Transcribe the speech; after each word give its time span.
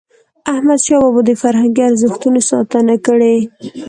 احمدشاه 0.53 0.99
بابا 1.03 1.21
د 1.27 1.31
فرهنګي 1.41 1.81
ارزښتونو 1.89 2.39
ساتنه 2.51 2.95
کړی. 3.05 3.35